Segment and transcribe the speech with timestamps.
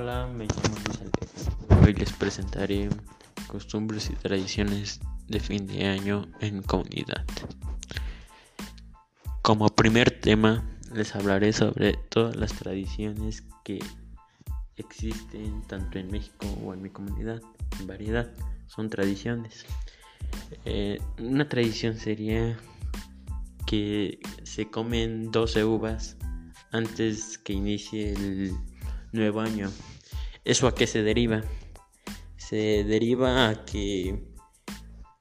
[0.00, 1.84] Hola, me llamo Luis Alejandro.
[1.84, 2.88] Hoy les presentaré
[3.48, 7.24] costumbres y tradiciones de fin de año en comunidad.
[9.42, 13.80] Como primer tema, les hablaré sobre todas las tradiciones que
[14.76, 17.42] existen tanto en México o en mi comunidad.
[17.80, 18.32] En variedad,
[18.68, 19.66] son tradiciones.
[20.64, 22.56] Eh, una tradición sería
[23.66, 26.16] que se comen 12 uvas
[26.70, 28.56] antes que inicie el
[29.12, 29.70] nuevo año.
[30.44, 31.42] ¿Eso a qué se deriva?
[32.36, 34.22] Se deriva a que,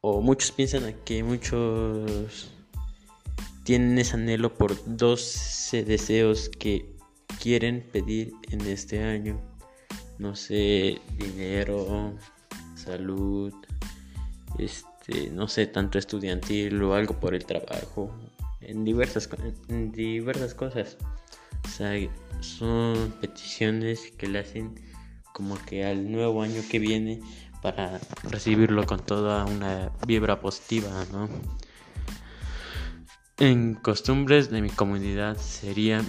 [0.02, 2.52] o muchos piensan a que muchos
[3.64, 6.95] tienen ese anhelo por 12 deseos que
[7.42, 9.42] quieren pedir en este año.
[10.20, 12.16] No sé, dinero,
[12.76, 13.54] salud,
[14.58, 18.17] este, no sé, tanto estudiantil o algo por el trabajo,
[18.62, 19.30] en diversas,
[19.67, 20.98] en diversas cosas.
[22.40, 24.76] Son peticiones que le hacen
[25.34, 27.22] como que al nuevo año que viene
[27.62, 31.30] para recibirlo con toda una vibra positiva, ¿no?
[33.38, 36.06] En costumbres de mi comunidad serían,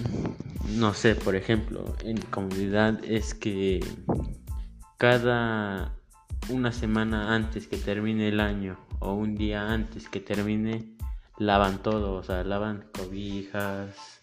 [0.76, 3.80] no sé, por ejemplo, en mi comunidad es que
[4.96, 5.94] cada
[6.48, 10.96] una semana antes que termine el año o un día antes que termine,
[11.36, 14.17] lavan todo, o sea, lavan cobijas,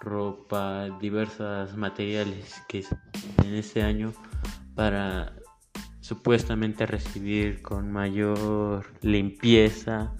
[0.00, 2.84] ropa, diversos materiales que
[3.44, 4.12] en ese año
[4.74, 5.32] para
[6.00, 10.12] supuestamente recibir con mayor limpieza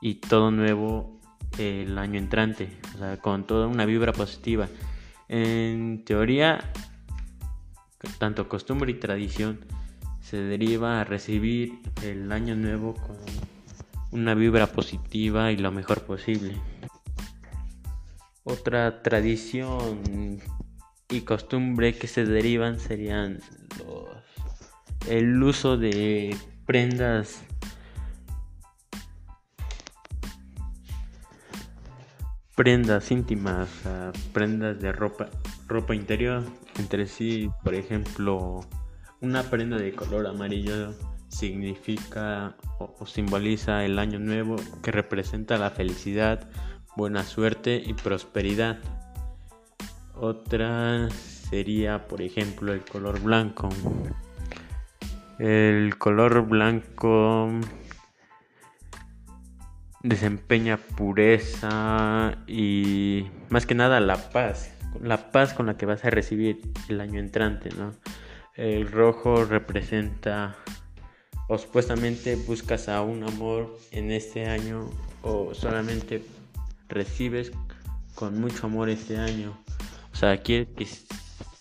[0.00, 1.20] y todo nuevo
[1.58, 2.68] el año entrante,
[3.22, 4.68] con toda una vibra positiva.
[5.28, 6.72] En teoría,
[8.18, 9.60] tanto costumbre y tradición
[10.20, 13.16] se deriva a recibir el año nuevo con
[14.10, 16.54] una vibra positiva y lo mejor posible.
[18.44, 20.40] Otra tradición
[21.08, 23.40] y costumbre que se derivan serían
[23.78, 24.08] los,
[25.08, 26.36] el uso de
[26.66, 27.42] prendas
[32.54, 33.68] prendas íntimas,
[34.32, 35.30] prendas de ropa
[35.68, 36.42] ropa interior.
[36.78, 38.60] Entre sí, por ejemplo,
[39.20, 40.94] una prenda de color amarillo
[41.28, 46.48] significa o simboliza el año nuevo que representa la felicidad,
[46.96, 48.78] buena suerte y prosperidad.
[50.14, 53.68] Otra sería, por ejemplo, el color blanco.
[55.38, 57.48] El color blanco
[60.02, 64.76] desempeña pureza y más que nada la paz.
[65.00, 67.92] La paz con la que vas a recibir el año entrante, ¿no?
[68.54, 70.56] El rojo representa
[71.48, 74.90] o supuestamente buscas a un amor en este año
[75.22, 76.22] o solamente
[76.92, 77.52] recibes
[78.14, 79.58] con mucho amor este año.
[80.12, 81.06] O sea, quieres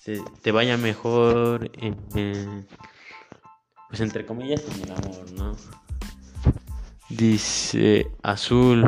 [0.03, 2.67] que te vaya mejor en,
[3.89, 5.55] pues entre comillas en el amor, ¿no?
[7.09, 8.85] Dice azul.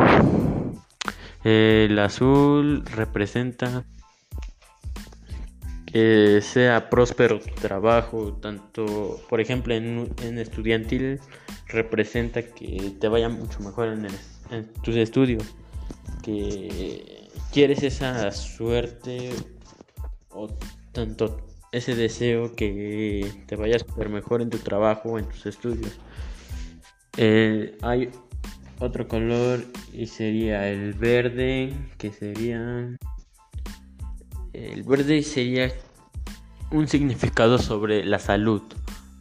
[1.44, 3.84] El azul representa
[5.86, 11.20] que sea próspero tu trabajo, tanto, por ejemplo, en, en estudiantil
[11.68, 14.08] representa que te vaya mucho mejor en,
[14.52, 15.54] en tus estudios
[16.24, 19.30] que quieres esa suerte
[20.32, 20.48] o
[20.92, 21.38] tanto
[21.72, 26.00] ese deseo que te vayas a ver mejor en tu trabajo o en tus estudios.
[27.18, 28.10] Eh, hay
[28.80, 32.98] otro color y sería el verde, que sería...
[34.54, 35.72] El verde sería
[36.72, 38.62] un significado sobre la salud.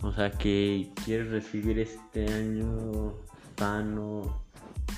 [0.03, 3.15] O sea, que quieres recibir este año
[3.57, 4.43] sano,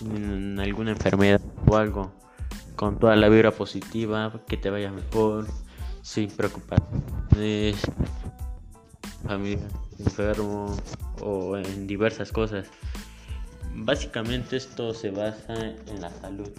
[0.00, 2.12] en alguna enfermedad o algo,
[2.76, 5.46] con toda la vibra positiva, que te vaya mejor,
[6.02, 7.76] sin preocupaciones,
[9.26, 9.68] familia
[9.98, 10.76] enfermo
[11.20, 12.68] o en diversas cosas.
[13.74, 16.50] Básicamente esto se basa en la salud.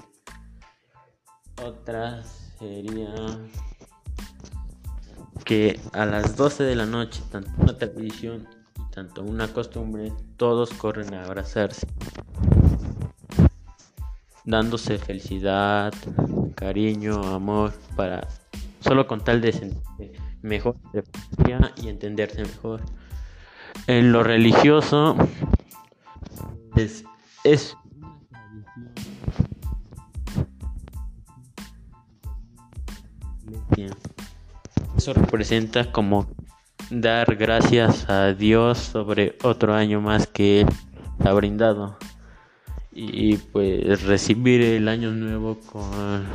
[1.63, 2.23] Otra
[2.59, 3.13] sería
[5.45, 11.13] que a las 12 de la noche, tanto una y tanto una costumbre, todos corren
[11.13, 11.87] a abrazarse
[14.45, 15.93] dándose felicidad,
[16.55, 18.27] cariño, amor, para
[18.79, 20.11] solo con tal de sentirse
[20.41, 20.75] mejor
[21.81, 22.81] y entenderse mejor.
[23.87, 25.15] En lo religioso
[26.75, 27.03] es,
[27.43, 27.75] es
[34.97, 36.27] eso representa como
[36.89, 40.67] dar gracias a Dios sobre otro año más que Él
[41.23, 41.97] ha brindado
[42.95, 46.25] y pues recibir el año nuevo con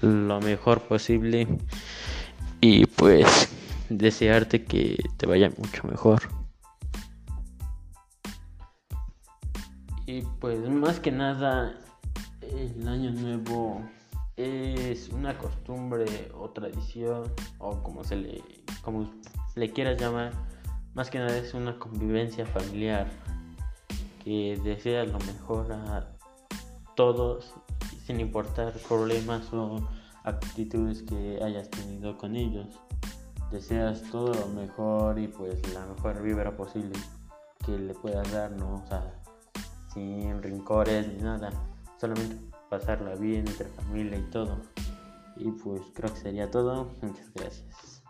[0.00, 1.48] lo mejor posible.
[2.60, 3.48] Y pues
[3.90, 6.22] desearte que te vaya mucho mejor.
[10.06, 11.74] Y pues más que nada,
[12.40, 13.82] el año nuevo
[14.36, 17.24] es una costumbre o tradición
[17.58, 18.42] o como se le
[18.82, 19.12] como
[19.56, 20.32] le quieras llamar,
[20.94, 23.08] más que nada es una convivencia familiar
[24.24, 26.16] que lo mejor a
[26.96, 27.54] todos
[28.06, 29.86] sin importar problemas o
[30.24, 32.66] actitudes que hayas tenido con ellos.
[33.50, 36.98] Deseas todo lo mejor y pues la mejor vibra posible
[37.64, 38.82] que le puedas dar, ¿no?
[38.84, 39.22] O sea,
[39.92, 41.50] sin rincores ni nada,
[42.00, 42.36] solamente
[42.68, 44.58] pasarla bien entre familia y todo.
[45.36, 46.92] Y pues creo que sería todo.
[47.02, 48.03] Muchas gracias.